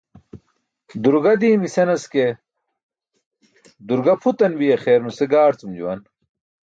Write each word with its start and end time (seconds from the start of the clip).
Durga 1.07 1.33
diimi 1.43 1.69
senas 1.73 2.03
ke, 2.13 2.25
"durga" 3.87 4.13
pʰutan 4.21 4.53
biya 4.59 4.75
xeer 4.83 5.01
nuse 5.03 5.25
gaarcum 5.31 5.71
juwan. 5.77 5.99